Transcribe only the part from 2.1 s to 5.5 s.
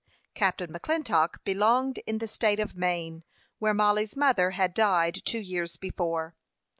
the State of Maine, where Mollie's mother had died two